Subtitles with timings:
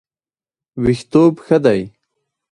[0.83, 1.81] ویښتوب ښه دی.